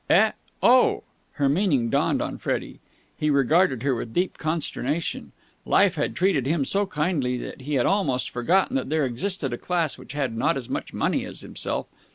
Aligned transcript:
"Eh? 0.09 0.31
Oh!" 0.63 1.03
Her 1.33 1.47
meaning 1.47 1.91
dawned 1.91 2.21
upon 2.21 2.39
Freddie. 2.39 2.79
He 3.15 3.29
regarded 3.29 3.83
her 3.83 3.93
with 3.93 4.13
deep 4.15 4.39
consternation. 4.39 5.31
Life 5.63 5.93
had 5.93 6.15
treated 6.15 6.47
him 6.47 6.65
so 6.65 6.87
kindly 6.87 7.37
that 7.37 7.61
he 7.61 7.75
had 7.75 7.85
almost 7.85 8.31
forgotten 8.31 8.75
that 8.77 8.89
there 8.89 9.05
existed 9.05 9.53
a 9.53 9.59
class 9.59 9.99
which 9.99 10.13
had 10.13 10.35
not 10.35 10.57
as 10.57 10.67
much 10.69 10.91
money 10.91 11.23
as 11.23 11.41
himself. 11.41 11.85